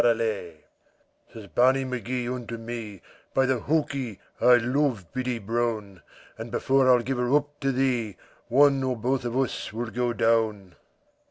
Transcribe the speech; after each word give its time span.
Chorus 0.03 0.53
Says 1.31 1.45
Barney 1.45 1.85
Magee 1.85 2.27
unto 2.27 2.57
me, 2.57 3.03
By 3.35 3.45
the 3.45 3.59
hokey 3.59 4.19
I 4.41 4.55
love 4.55 5.13
Biddy 5.13 5.37
Brown, 5.37 6.01
And 6.39 6.49
before 6.49 6.89
I'll 6.89 7.03
give 7.03 7.19
her 7.19 7.35
up 7.35 7.59
to 7.59 7.71
thee, 7.71 8.17
One 8.47 8.81
or 8.81 8.97
both 8.97 9.25
of 9.25 9.37
us 9.37 9.71
will 9.71 9.91
go 9.91 10.11
down. 10.11 10.73